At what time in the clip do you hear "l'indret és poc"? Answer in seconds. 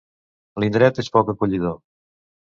0.63-1.31